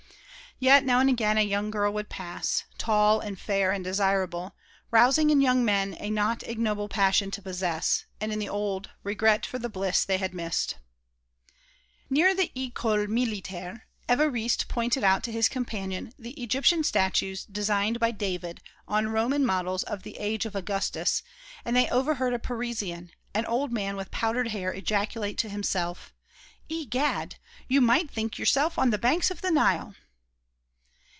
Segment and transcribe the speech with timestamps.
[0.63, 4.53] Yet now and again a young girl would pass, tall and fair and desirable,
[4.91, 9.43] rousing in young men a not ignoble passion to possess, and in the old regret
[9.43, 10.75] for the bliss they had missed.
[12.11, 18.11] Near the École Militaire Évariste pointed out to his companion the Egyptian statues designed by
[18.11, 21.23] David on Roman models of the age of Augustus,
[21.65, 26.13] and they overheard a Parisian, an old man with powdered hair, ejaculate to himself:
[26.69, 27.37] "Egad!
[27.67, 29.95] you might think yourself on the banks of the Nile!"